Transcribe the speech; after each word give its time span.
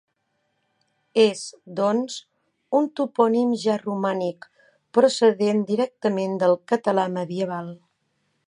És, 1.23 1.43
doncs, 1.79 2.15
un 2.79 2.89
topònim 3.01 3.53
ja 3.65 3.77
romànic, 3.83 4.49
procedent 4.99 5.65
directament 5.73 6.37
del 6.47 6.61
català 6.73 7.07
medieval. 7.21 7.75